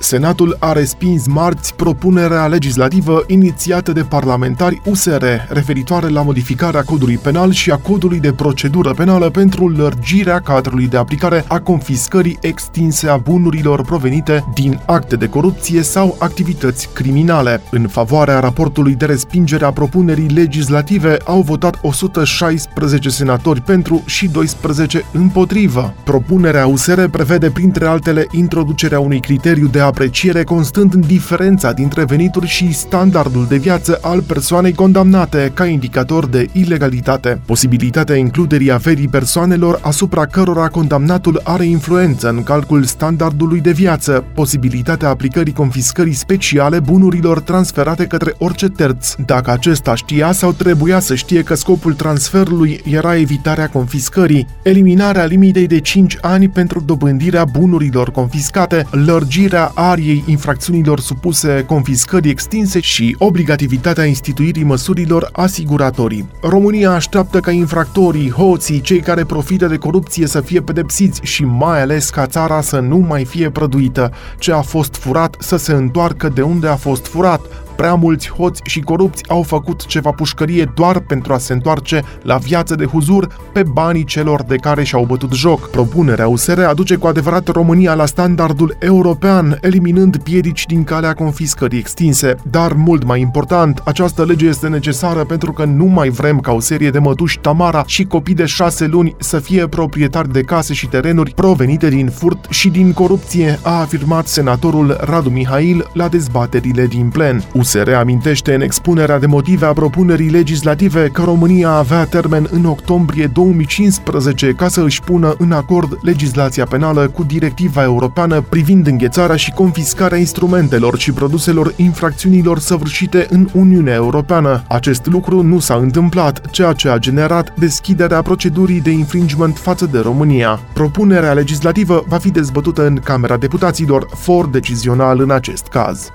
Senatul 0.00 0.56
a 0.58 0.72
respins 0.72 1.26
marți 1.26 1.74
propunerea 1.74 2.46
legislativă 2.46 3.24
inițiată 3.26 3.92
de 3.92 4.02
parlamentari 4.02 4.80
USR 4.84 5.24
referitoare 5.48 6.08
la 6.08 6.22
modificarea 6.22 6.82
codului 6.82 7.16
penal 7.16 7.50
și 7.50 7.70
a 7.70 7.76
codului 7.76 8.20
de 8.20 8.32
procedură 8.32 8.94
penală 8.94 9.30
pentru 9.30 9.68
lărgirea 9.68 10.40
cadrului 10.40 10.86
de 10.86 10.96
aplicare 10.96 11.44
a 11.48 11.60
confiscării 11.60 12.38
extinse 12.40 13.08
a 13.08 13.16
bunurilor 13.16 13.82
provenite 13.82 14.44
din 14.54 14.80
acte 14.86 15.16
de 15.16 15.28
corupție 15.28 15.82
sau 15.82 16.16
activități 16.18 16.88
criminale. 16.92 17.62
În 17.70 17.88
favoarea 17.88 18.40
raportului 18.40 18.94
de 18.94 19.04
respingere 19.04 19.64
a 19.64 19.72
propunerii 19.72 20.28
legislative 20.28 21.16
au 21.24 21.40
votat 21.40 21.78
116 21.82 23.08
senatori 23.08 23.60
pentru 23.60 24.02
și 24.06 24.28
12 24.28 25.04
împotrivă. 25.12 25.94
Propunerea 26.04 26.66
USR 26.66 27.04
prevede 27.04 27.50
printre 27.50 27.86
altele 27.86 28.26
introducerea 28.30 29.00
unui 29.00 29.20
criteriu 29.20 29.66
de 29.66 29.86
apreciere 29.88 30.44
constând 30.44 30.94
în 30.94 31.00
diferența 31.00 31.72
dintre 31.72 32.04
venituri 32.04 32.46
și 32.46 32.72
standardul 32.72 33.46
de 33.48 33.56
viață 33.56 33.98
al 34.02 34.22
persoanei 34.22 34.72
condamnate 34.72 35.50
ca 35.54 35.66
indicator 35.66 36.26
de 36.26 36.48
ilegalitate, 36.52 37.40
posibilitatea 37.46 38.16
includerii 38.16 38.72
averii 38.72 39.08
persoanelor 39.08 39.78
asupra 39.82 40.26
cărora 40.26 40.68
condamnatul 40.68 41.40
are 41.44 41.64
influență 41.64 42.28
în 42.28 42.42
calcul 42.42 42.84
standardului 42.84 43.60
de 43.60 43.72
viață, 43.72 44.24
posibilitatea 44.34 45.08
aplicării 45.08 45.52
confiscării 45.52 46.12
speciale 46.12 46.80
bunurilor 46.80 47.40
transferate 47.40 48.06
către 48.06 48.34
orice 48.38 48.68
terț, 48.68 49.14
dacă 49.26 49.50
acesta 49.50 49.94
știa 49.94 50.32
sau 50.32 50.52
trebuia 50.52 50.98
să 50.98 51.14
știe 51.14 51.42
că 51.42 51.54
scopul 51.54 51.94
transferului 51.94 52.80
era 52.84 53.16
evitarea 53.16 53.68
confiscării, 53.68 54.46
eliminarea 54.62 55.24
limitei 55.24 55.66
de 55.66 55.80
5 55.80 56.18
ani 56.20 56.48
pentru 56.48 56.80
dobândirea 56.80 57.44
bunurilor 57.44 58.10
confiscate, 58.10 58.86
lărgirea 58.90 59.72
ariei 59.80 60.24
infracțiunilor 60.26 61.00
supuse 61.00 61.64
confiscării 61.66 62.30
extinse 62.30 62.80
și 62.80 63.16
obligativitatea 63.18 64.04
instituirii 64.04 64.64
măsurilor 64.64 65.28
asiguratorii. 65.32 66.28
România 66.40 66.90
așteaptă 66.90 67.40
ca 67.40 67.50
infractorii, 67.50 68.30
hoții, 68.30 68.80
cei 68.80 69.00
care 69.00 69.24
profită 69.24 69.66
de 69.66 69.76
corupție 69.76 70.26
să 70.26 70.40
fie 70.40 70.60
pedepsiți 70.60 71.20
și 71.22 71.44
mai 71.44 71.80
ales 71.80 72.10
ca 72.10 72.26
țara 72.26 72.60
să 72.60 72.78
nu 72.78 72.96
mai 72.96 73.24
fie 73.24 73.50
prăduită. 73.50 74.12
Ce 74.38 74.52
a 74.52 74.60
fost 74.60 74.96
furat 74.96 75.36
să 75.38 75.56
se 75.56 75.72
întoarcă 75.72 76.28
de 76.28 76.42
unde 76.42 76.68
a 76.68 76.76
fost 76.76 77.06
furat, 77.06 77.40
Prea 77.78 77.94
mulți 77.94 78.30
hoți 78.30 78.60
și 78.64 78.80
corupți 78.80 79.28
au 79.28 79.42
făcut 79.42 79.86
ceva 79.86 80.10
pușcărie 80.10 80.72
doar 80.74 80.98
pentru 80.98 81.32
a 81.32 81.38
se 81.38 81.52
întoarce 81.52 82.02
la 82.22 82.36
viață 82.36 82.74
de 82.74 82.84
huzur 82.84 83.26
pe 83.52 83.62
banii 83.62 84.04
celor 84.04 84.42
de 84.42 84.56
care 84.56 84.84
și-au 84.84 85.04
bătut 85.04 85.32
joc. 85.32 85.70
Propunerea 85.70 86.28
USR 86.28 86.60
aduce 86.60 86.96
cu 86.96 87.06
adevărat 87.06 87.48
România 87.48 87.94
la 87.94 88.06
standardul 88.06 88.76
european, 88.78 89.58
eliminând 89.60 90.16
piedici 90.16 90.66
din 90.66 90.84
calea 90.84 91.12
confiscării 91.12 91.78
extinse. 91.78 92.34
Dar, 92.50 92.72
mult 92.72 93.04
mai 93.04 93.20
important, 93.20 93.82
această 93.84 94.24
lege 94.24 94.46
este 94.46 94.68
necesară 94.68 95.24
pentru 95.24 95.52
că 95.52 95.64
nu 95.64 95.84
mai 95.84 96.08
vrem 96.08 96.40
ca 96.40 96.52
o 96.52 96.60
serie 96.60 96.90
de 96.90 96.98
mătuși 96.98 97.38
Tamara 97.38 97.84
și 97.86 98.04
copii 98.04 98.34
de 98.34 98.46
șase 98.46 98.86
luni 98.86 99.16
să 99.18 99.38
fie 99.38 99.66
proprietari 99.66 100.32
de 100.32 100.40
case 100.40 100.74
și 100.74 100.86
terenuri 100.86 101.34
provenite 101.34 101.88
din 101.88 102.08
furt 102.08 102.46
și 102.48 102.68
din 102.68 102.92
corupție, 102.92 103.58
a 103.62 103.80
afirmat 103.80 104.26
senatorul 104.26 104.96
Radu 105.00 105.30
Mihail 105.30 105.90
la 105.92 106.08
dezbaterile 106.08 106.86
din 106.86 107.08
plen. 107.08 107.44
Se 107.68 107.82
reamintește 107.82 108.54
în 108.54 108.60
expunerea 108.60 109.18
de 109.18 109.26
motive 109.26 109.66
a 109.66 109.72
propunerii 109.72 110.30
legislative 110.30 111.08
că 111.08 111.22
România 111.22 111.70
avea 111.70 112.04
termen 112.04 112.48
în 112.50 112.64
octombrie 112.64 113.26
2015 113.26 114.52
ca 114.52 114.68
să 114.68 114.80
își 114.80 115.00
pună 115.00 115.34
în 115.38 115.52
acord 115.52 115.98
legislația 116.02 116.64
penală 116.64 117.08
cu 117.08 117.24
directiva 117.24 117.82
europeană 117.82 118.40
privind 118.40 118.86
înghețarea 118.86 119.36
și 119.36 119.50
confiscarea 119.50 120.18
instrumentelor 120.18 120.98
și 120.98 121.12
produselor 121.12 121.72
infracțiunilor 121.76 122.58
săvârșite 122.58 123.26
în 123.30 123.48
Uniunea 123.52 123.94
Europeană. 123.94 124.62
Acest 124.68 125.06
lucru 125.06 125.42
nu 125.42 125.58
s-a 125.58 125.74
întâmplat, 125.74 126.50
ceea 126.50 126.72
ce 126.72 126.88
a 126.88 126.98
generat 126.98 127.54
deschiderea 127.58 128.22
procedurii 128.22 128.80
de 128.80 128.90
infringement 128.90 129.58
față 129.58 129.86
de 129.86 129.98
România. 129.98 130.60
Propunerea 130.72 131.32
legislativă 131.32 132.04
va 132.06 132.18
fi 132.18 132.30
dezbătută 132.30 132.86
în 132.86 132.94
Camera 133.04 133.36
Deputaților, 133.36 134.06
for 134.14 134.48
decizional 134.48 135.20
în 135.20 135.30
acest 135.30 135.66
caz. 135.66 136.12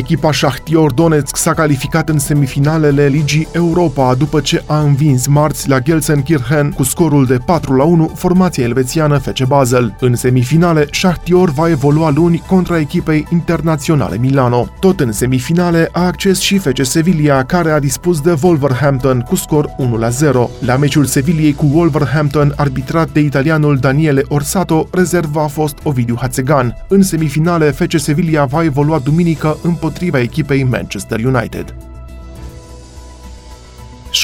Echipa 0.00 0.32
Shahtior 0.32 0.92
Donetsk 0.92 1.36
s-a 1.36 1.54
calificat 1.54 2.08
în 2.08 2.18
semifinalele 2.18 3.06
Ligii 3.06 3.48
Europa 3.52 4.14
după 4.14 4.40
ce 4.40 4.62
a 4.66 4.80
învins 4.80 5.26
marți 5.26 5.68
la 5.68 5.78
Gelsenkirchen 5.78 6.70
cu 6.70 6.82
scorul 6.82 7.26
de 7.26 7.38
4 7.44 7.74
la 7.76 7.84
1 7.84 8.12
formația 8.14 8.64
elvețiană 8.64 9.18
FC 9.18 9.44
Basel. 9.44 9.96
În 10.00 10.16
semifinale, 10.16 10.86
Shahtior 10.92 11.50
va 11.50 11.68
evolua 11.68 12.10
luni 12.10 12.42
contra 12.46 12.78
echipei 12.78 13.26
internaționale 13.32 14.16
Milano. 14.16 14.68
Tot 14.78 15.00
în 15.00 15.12
semifinale 15.12 15.88
a 15.92 16.06
acces 16.06 16.38
și 16.38 16.58
FC 16.58 16.82
Sevilla, 16.82 17.44
care 17.44 17.70
a 17.70 17.78
dispus 17.78 18.20
de 18.20 18.38
Wolverhampton 18.42 19.20
cu 19.20 19.36
scor 19.36 19.74
1 19.76 19.96
la 19.96 20.08
0. 20.08 20.50
La 20.60 20.76
meciul 20.76 21.04
Sevillei 21.04 21.54
cu 21.54 21.66
Wolverhampton, 21.72 22.52
arbitrat 22.56 23.10
de 23.10 23.20
italianul 23.20 23.76
Daniele 23.76 24.22
Orsato, 24.28 24.88
rezerva 24.90 25.42
a 25.42 25.46
fost 25.46 25.78
Ovidiu 25.82 26.16
Hațegan. 26.20 26.76
În 26.88 27.02
semifinale, 27.02 27.70
FC 27.70 27.98
Sevilla 27.98 28.44
va 28.44 28.64
evolua 28.64 28.98
duminică 28.98 29.56
împotriva 29.62 29.88
împotriva 29.90 30.20
echipei 30.20 30.64
Manchester 30.64 31.24
United. 31.24 31.89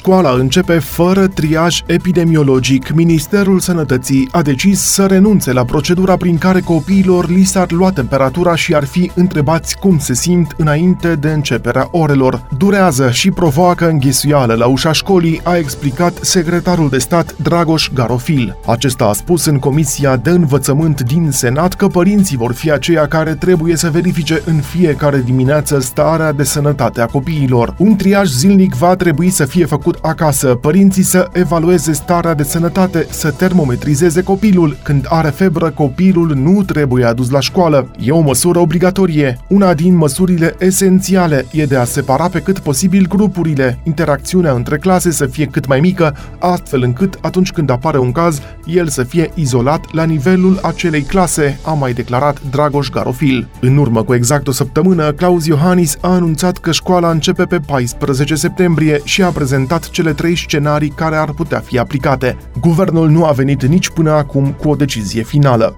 Școala 0.07 0.33
începe 0.33 0.79
fără 0.79 1.27
triaj 1.27 1.83
epidemiologic. 1.87 2.93
Ministerul 2.93 3.61
Sănătății 3.61 4.29
a 4.31 4.43
decis 4.43 4.81
să 4.81 5.07
renunțe 5.07 5.53
la 5.53 5.65
procedura 5.65 6.17
prin 6.17 6.39
care 6.39 6.61
copiilor 6.61 7.29
li 7.29 7.45
s-ar 7.45 7.71
lua 7.71 7.91
temperatura 7.91 8.55
și 8.55 8.75
ar 8.75 8.85
fi 8.85 9.11
întrebați 9.15 9.77
cum 9.77 9.99
se 9.99 10.15
simt 10.15 10.55
înainte 10.57 11.15
de 11.15 11.29
începerea 11.29 11.89
orelor. 11.91 12.47
Durează 12.57 13.11
și 13.11 13.31
provoacă 13.31 13.89
înghesuială 13.89 14.55
la 14.55 14.67
ușa 14.67 14.93
școlii, 14.93 15.41
a 15.45 15.57
explicat 15.57 16.19
secretarul 16.23 16.89
de 16.89 16.99
stat 16.99 17.37
Dragoș 17.37 17.91
Garofil. 17.95 18.57
Acesta 18.67 19.05
a 19.05 19.13
spus 19.13 19.45
în 19.45 19.59
Comisia 19.59 20.17
de 20.17 20.31
Învățământ 20.31 21.01
din 21.01 21.31
Senat 21.31 21.75
că 21.75 21.87
părinții 21.87 22.37
vor 22.37 22.53
fi 22.53 22.71
aceia 22.71 23.07
care 23.07 23.35
trebuie 23.35 23.77
să 23.77 23.91
verifice 23.91 24.43
în 24.45 24.57
fiecare 24.57 25.23
dimineață 25.25 25.81
starea 25.81 26.33
de 26.33 26.45
sănătate 26.45 27.01
a 27.01 27.07
copiilor. 27.07 27.75
Un 27.79 27.97
triaj 27.97 28.29
zilnic 28.29 28.75
va 28.75 28.97
trebui 28.97 29.31
să 29.31 29.45
fie 29.45 29.65
făcut 29.65 29.95
făcut 29.97 30.21
acasă, 30.21 30.55
părinții 30.55 31.03
să 31.03 31.29
evalueze 31.33 31.93
starea 31.93 32.35
de 32.35 32.43
sănătate, 32.43 33.07
să 33.11 33.31
termometrizeze 33.31 34.23
copilul. 34.23 34.77
Când 34.83 35.07
are 35.09 35.29
febră, 35.29 35.71
copilul 35.71 36.35
nu 36.35 36.63
trebuie 36.63 37.05
adus 37.05 37.31
la 37.31 37.41
școală. 37.41 37.91
E 38.01 38.11
o 38.11 38.21
măsură 38.21 38.59
obligatorie. 38.59 39.39
Una 39.49 39.75
din 39.75 39.97
măsurile 39.97 40.55
esențiale 40.59 41.47
e 41.53 41.65
de 41.65 41.77
a 41.77 41.85
separa 41.85 42.29
pe 42.29 42.41
cât 42.41 42.59
posibil 42.59 43.07
grupurile, 43.09 43.79
interacțiunea 43.83 44.53
între 44.53 44.79
clase 44.79 45.11
să 45.11 45.27
fie 45.27 45.47
cât 45.47 45.67
mai 45.67 45.81
mică, 45.81 46.17
astfel 46.39 46.83
încât 46.83 47.19
atunci 47.21 47.53
când 47.53 47.71
apare 47.71 47.99
un 47.99 48.13
caz, 48.13 48.41
el 48.65 48.89
să 48.89 49.03
fie 49.03 49.31
izolat 49.35 49.93
la 49.93 50.05
nivelul 50.05 50.59
acelei 50.63 51.03
clase, 51.03 51.59
a 51.63 51.73
mai 51.73 51.93
declarat 51.93 52.41
Dragoș 52.51 52.89
Garofil. 52.89 53.49
În 53.61 53.77
urmă 53.77 54.03
cu 54.03 54.15
exact 54.15 54.49
o 54.49 54.53
săptămână, 54.53 55.13
Claus 55.13 55.47
Iohannis 55.47 55.97
a 56.01 56.09
anunțat 56.09 56.59
că 56.59 56.73
școala 56.73 57.11
începe 57.11 57.45
pe 57.45 57.59
14 57.67 58.35
septembrie 58.35 59.01
și 59.05 59.23
a 59.23 59.29
prezentat 59.29 59.76
prezentat 59.77 59.91
cele 59.91 60.13
trei 60.13 60.37
scenarii 60.37 60.89
care 60.89 61.17
ar 61.17 61.33
putea 61.33 61.61
fi 61.61 61.79
aplicate. 61.79 62.37
Guvernul 62.61 63.09
nu 63.09 63.25
a 63.25 63.33
venit 63.33 63.65
nici 63.65 63.91
până 63.91 64.11
acum 64.11 64.53
cu 64.53 64.69
o 64.69 64.75
decizie 64.75 65.23
finală. 65.23 65.77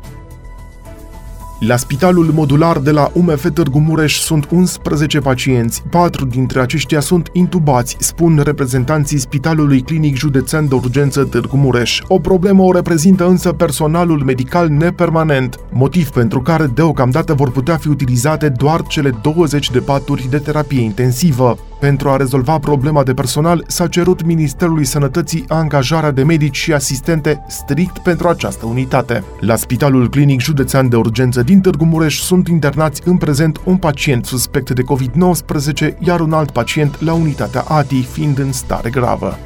La 1.60 1.76
spitalul 1.76 2.30
modular 2.34 2.78
de 2.78 2.90
la 2.90 3.10
UMF 3.12 3.46
Târgu 3.52 3.78
Mureș 3.78 4.18
sunt 4.18 4.48
11 4.50 5.18
pacienți. 5.18 5.82
Patru 5.90 6.24
dintre 6.24 6.60
aceștia 6.60 7.00
sunt 7.00 7.28
intubați, 7.32 7.96
spun 7.98 8.40
reprezentanții 8.44 9.18
Spitalului 9.18 9.80
Clinic 9.80 10.16
Județean 10.16 10.68
de 10.68 10.74
Urgență 10.74 11.24
Târgu 11.24 11.56
Mureș. 11.56 12.00
O 12.08 12.18
problemă 12.18 12.62
o 12.62 12.72
reprezintă 12.72 13.26
însă 13.26 13.52
personalul 13.52 14.22
medical 14.24 14.68
nepermanent, 14.68 15.60
motiv 15.72 16.08
pentru 16.08 16.42
care 16.42 16.66
deocamdată 16.66 17.34
vor 17.34 17.50
putea 17.50 17.76
fi 17.76 17.88
utilizate 17.88 18.48
doar 18.48 18.82
cele 18.82 19.10
20 19.22 19.70
de 19.70 19.78
paturi 19.78 20.26
de 20.30 20.38
terapie 20.38 20.80
intensivă. 20.80 21.58
Pentru 21.80 22.08
a 22.08 22.16
rezolva 22.16 22.58
problema 22.58 23.02
de 23.02 23.14
personal, 23.14 23.64
s-a 23.66 23.86
cerut 23.86 24.22
Ministerului 24.24 24.84
Sănătății 24.84 25.44
angajarea 25.48 26.10
de 26.10 26.22
medici 26.22 26.56
și 26.56 26.72
asistente 26.72 27.44
strict 27.48 27.98
pentru 27.98 28.28
această 28.28 28.66
unitate. 28.66 29.24
La 29.40 29.56
Spitalul 29.56 30.08
Clinic 30.08 30.40
Județean 30.40 30.88
de 30.88 30.96
Urgență 30.96 31.42
din 31.42 31.60
Târgu 31.60 31.84
Mureș 31.84 32.20
sunt 32.20 32.48
internați 32.48 33.02
în 33.04 33.16
prezent 33.16 33.60
un 33.64 33.76
pacient 33.76 34.24
suspect 34.24 34.70
de 34.70 34.82
COVID-19, 34.82 35.98
iar 35.98 36.20
un 36.20 36.32
alt 36.32 36.50
pacient 36.50 37.00
la 37.00 37.12
unitatea 37.12 37.64
ATI 37.68 38.02
fiind 38.02 38.38
în 38.38 38.52
stare 38.52 38.90
gravă. 38.90 39.38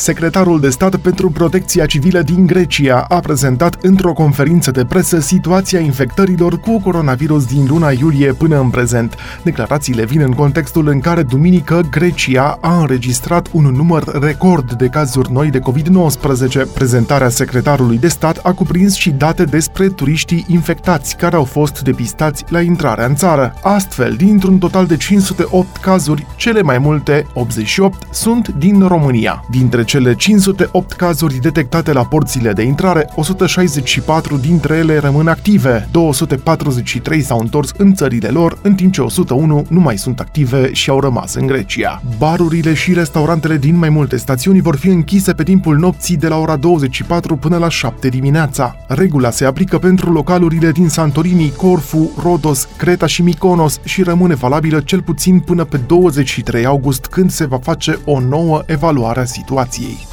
Secretarul 0.00 0.60
de 0.60 0.68
stat 0.68 0.96
pentru 0.96 1.30
protecția 1.30 1.86
civilă 1.86 2.22
din 2.22 2.46
Grecia 2.46 3.04
a 3.08 3.20
prezentat 3.20 3.76
într-o 3.82 4.12
conferință 4.12 4.70
de 4.70 4.84
presă 4.84 5.20
situația 5.20 5.80
infectărilor 5.80 6.60
cu 6.60 6.80
coronavirus 6.80 7.44
din 7.44 7.66
luna 7.68 7.90
iulie 7.90 8.32
până 8.32 8.60
în 8.60 8.70
prezent. 8.70 9.14
Declarațiile 9.42 10.04
vin 10.04 10.20
în 10.20 10.32
contextul 10.32 10.88
în 10.88 11.00
care 11.00 11.22
duminică 11.22 11.80
Grecia 11.90 12.58
a 12.60 12.80
înregistrat 12.80 13.48
un 13.52 13.64
număr 13.64 14.04
record 14.20 14.72
de 14.72 14.86
cazuri 14.86 15.32
noi 15.32 15.50
de 15.50 15.58
COVID-19. 15.58 16.72
Prezentarea 16.74 17.28
secretarului 17.28 17.98
de 17.98 18.08
stat 18.08 18.40
a 18.42 18.52
cuprins 18.52 18.94
și 18.94 19.10
date 19.10 19.44
despre 19.44 19.88
turiștii 19.88 20.44
infectați 20.48 21.16
care 21.16 21.36
au 21.36 21.44
fost 21.44 21.80
depistați 21.82 22.44
la 22.48 22.60
intrarea 22.60 23.06
în 23.06 23.14
țară. 23.14 23.54
Astfel, 23.62 24.14
dintr-un 24.14 24.58
total 24.58 24.86
de 24.86 24.96
508 24.96 25.76
cazuri, 25.76 26.26
cele 26.36 26.62
mai 26.62 26.78
multe, 26.78 27.26
88, 27.34 28.14
sunt 28.14 28.48
din 28.48 28.86
România. 28.86 29.44
Dintre 29.50 29.84
cele 29.90 30.14
508 30.14 30.92
cazuri 30.92 31.34
detectate 31.34 31.92
la 31.92 32.04
porțile 32.04 32.52
de 32.52 32.62
intrare, 32.62 33.08
164 33.14 34.36
dintre 34.36 34.76
ele 34.76 34.98
rămân 34.98 35.28
active, 35.28 35.88
243 35.90 37.22
s-au 37.22 37.38
întors 37.38 37.72
în 37.76 37.94
țările 37.94 38.28
lor, 38.28 38.58
în 38.62 38.74
timp 38.74 38.92
ce 38.92 39.00
101 39.00 39.66
nu 39.68 39.80
mai 39.80 39.98
sunt 39.98 40.20
active 40.20 40.72
și 40.72 40.90
au 40.90 41.00
rămas 41.00 41.34
în 41.34 41.46
Grecia. 41.46 42.02
Barurile 42.18 42.74
și 42.74 42.92
restaurantele 42.92 43.56
din 43.56 43.76
mai 43.76 43.88
multe 43.88 44.16
stațiuni 44.16 44.60
vor 44.60 44.76
fi 44.76 44.88
închise 44.88 45.32
pe 45.32 45.42
timpul 45.42 45.76
nopții 45.76 46.16
de 46.16 46.28
la 46.28 46.36
ora 46.36 46.56
24 46.56 47.36
până 47.36 47.56
la 47.56 47.68
7 47.68 48.08
dimineața. 48.08 48.76
Regula 48.88 49.30
se 49.30 49.44
aplică 49.44 49.78
pentru 49.78 50.12
localurile 50.12 50.72
din 50.72 50.88
Santorini, 50.88 51.52
Corfu, 51.56 52.10
Rodos, 52.22 52.68
Creta 52.76 53.06
și 53.06 53.22
Mykonos 53.22 53.80
și 53.84 54.02
rămâne 54.02 54.34
valabilă 54.34 54.80
cel 54.80 55.02
puțin 55.02 55.40
până 55.40 55.64
pe 55.64 55.76
23 55.76 56.66
august, 56.66 57.06
când 57.06 57.30
se 57.30 57.46
va 57.46 57.58
face 57.58 57.98
o 58.04 58.20
nouă 58.20 58.62
evaluare 58.66 59.20
a 59.20 59.24
situației. 59.24 59.69
Ye. 59.78 60.09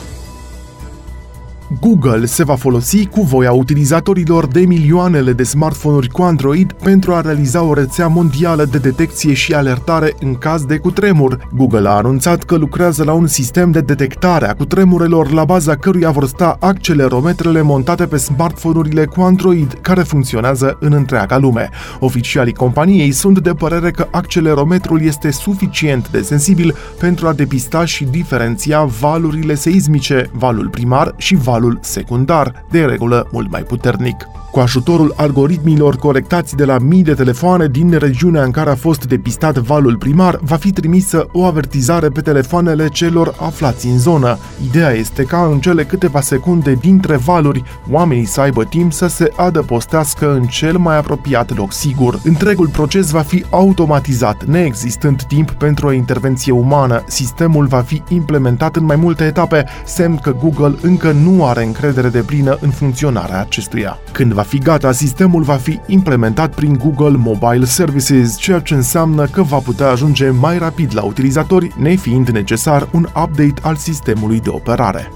Google 1.80 2.26
se 2.26 2.44
va 2.44 2.56
folosi 2.56 3.06
cu 3.06 3.22
voia 3.22 3.52
utilizatorilor 3.52 4.48
de 4.48 4.60
milioanele 4.60 5.34
de 5.34 5.44
smartphone-uri 5.44 6.10
cu 6.10 6.22
Android 6.22 6.72
pentru 6.72 7.14
a 7.14 7.22
realiza 7.22 7.62
o 7.62 7.74
rețea 7.74 8.08
mondială 8.08 8.66
de 8.66 8.78
detecție 8.78 9.34
și 9.34 9.54
alertare 9.54 10.16
în 10.20 10.36
caz 10.36 10.66
de 10.66 10.78
cutremur. 10.78 11.48
Google 11.56 11.88
a 11.88 11.92
anunțat 11.92 12.44
că 12.44 12.56
lucrează 12.56 13.04
la 13.04 13.14
un 13.14 13.28
sistem 13.28 13.72
de 13.72 13.82
detectare 13.82 14.48
a 14.48 14.54
cutremurelor 14.54 15.32
la 15.32 15.46
baza 15.46 15.76
căruia 15.76 16.10
vor 16.10 16.28
sta 16.28 16.58
accelerometrele 16.60 17.62
montate 17.62 18.06
pe 18.06 18.18
smartphone-urile 18.18 19.06
cu 19.06 19.22
Android, 19.22 19.78
care 19.82 20.02
funcționează 20.02 20.78
în 20.80 20.94
întreaga 20.94 21.38
lume. 21.38 21.70
Oficialii 22.00 22.54
companiei 22.54 23.12
sunt 23.12 23.40
de 23.40 23.54
părere 23.54 23.92
că 23.92 24.08
accelerometrul 24.12 25.02
este 25.02 25.32
suficient 25.32 26.10
de 26.10 26.22
sensibil 26.22 26.76
pentru 27.00 27.28
a 27.28 27.34
depista 27.34 27.86
și 27.86 28.04
diferenția 28.04 28.84
valurile 28.84 29.54
seismice, 29.54 30.30
valul 30.34 30.70
primar 30.70 31.14
și 31.18 31.36
valul 31.36 31.56
valul 31.58 31.80
secundar, 31.82 32.66
de 32.70 32.86
regulă 32.86 33.28
mult 33.32 33.52
mai 33.52 33.62
puternic. 33.62 34.16
Cu 34.52 34.60
ajutorul 34.60 35.14
algoritmilor 35.18 35.96
colectați 35.96 36.56
de 36.56 36.66
la 36.66 36.78
mii 36.78 37.04
de 37.04 37.14
telefoane 37.14 37.68
din 37.68 37.98
regiunea 37.98 38.44
în 38.44 38.52
care 38.52 38.70
a 38.70 38.76
fost 38.76 39.06
depistat 39.06 39.58
valul 39.58 39.98
primar, 39.98 40.40
va 40.42 40.56
fi 40.56 40.72
trimisă 40.72 41.28
o 41.32 41.44
avertizare 41.44 42.10
pe 42.10 42.22
telefoanele 42.22 42.88
celor 42.88 43.36
aflați 43.40 43.88
în 43.88 43.98
zonă. 44.00 44.38
Ideea 44.66 44.92
este 44.92 45.24
ca 45.24 45.50
în 45.52 45.60
cele 45.60 45.84
câteva 45.84 46.22
secunde 46.22 46.74
dintre 46.74 47.16
valuri, 47.16 47.64
oamenii 47.92 48.26
să 48.26 48.42
aibă 48.42 48.64
timp 48.64 48.94
să 48.94 49.08
se 49.08 49.32
adăpostească 49.36 50.34
în 50.34 50.44
cel 50.44 50.78
mai 50.78 50.98
apropiat 50.98 51.58
loc 51.58 51.74
sigur. 51.74 52.20
Întregul 52.24 52.68
proces 52.68 53.10
va 53.10 53.22
fi 53.22 53.46
automatizat, 53.50 54.46
neexistând 54.46 55.24
timp 55.24 55.52
pentru 55.52 55.88
o 55.88 55.92
intervenție 55.92 56.52
umană. 56.52 57.04
Sistemul 57.08 57.66
va 57.66 57.80
fi 57.80 58.02
implementat 58.10 58.76
în 58.76 58.86
mai 58.86 58.96
multe 58.96 59.24
etape, 59.24 59.66
semn 59.86 60.18
că 60.18 60.36
Google 60.42 60.76
încă 60.82 61.12
nu 61.12 61.46
are 61.48 61.64
încredere 61.64 62.10
de 62.10 62.22
plină 62.22 62.58
în 62.62 62.70
funcționarea 62.70 63.40
acestuia. 63.40 64.00
Când 64.12 64.34
va 64.34 64.42
fi 64.42 64.58
gata, 64.58 64.92
sistemul 64.92 65.44
va 65.44 65.56
fi 65.56 65.80
implementat 65.88 66.56
prin 66.56 66.78
Google 66.78 67.18
Mobile 67.18 67.66
Services, 67.66 68.38
ceea 68.38 68.60
ce 68.60 68.74
înseamnă 68.74 69.26
că 69.26 69.42
va 69.42 69.58
putea 69.58 69.90
ajunge 69.90 70.30
mai 70.30 70.58
rapid 70.58 70.96
la 70.96 71.04
utilizatori, 71.04 71.76
nefiind 71.80 72.30
necesar 72.30 72.90
un 72.94 73.04
update 73.04 73.62
al 73.62 73.76
sistemului 73.76 74.40
de 74.40 74.50
operare. 74.50 75.12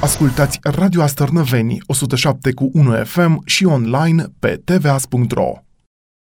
Ascultați 0.00 0.58
Radio 0.62 1.02
Astărnăveni 1.02 1.78
107 1.86 2.52
cu 2.52 2.70
1 2.72 2.92
FM 3.04 3.42
și 3.44 3.64
online 3.64 4.24
pe 4.38 4.60
tvas.ro. 4.64 5.65